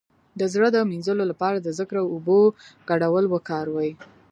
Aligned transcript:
د 0.39 0.41
زړه 0.53 0.67
د 0.71 0.77
مینځلو 0.91 1.23
لپاره 1.31 1.57
د 1.59 1.67
ذکر 1.79 1.95
او 2.01 2.07
اوبو 2.13 2.39
ګډول 2.89 3.25
وکاروئ 3.29 3.91